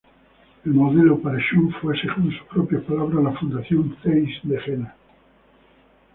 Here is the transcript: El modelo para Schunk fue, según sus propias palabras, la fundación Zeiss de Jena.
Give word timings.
El 0.65 0.73
modelo 0.73 1.19
para 1.19 1.37
Schunk 1.37 1.75
fue, 1.79 1.95
según 2.01 2.31
sus 2.31 2.47
propias 2.47 2.81
palabras, 2.85 3.23
la 3.23 3.37
fundación 3.39 3.95
Zeiss 4.01 4.31
de 4.41 4.59
Jena. 4.61 4.95